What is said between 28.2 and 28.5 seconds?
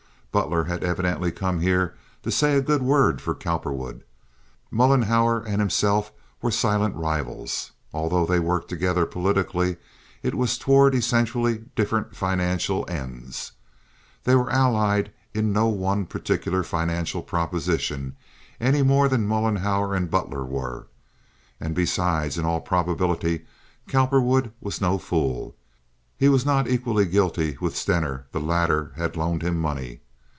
the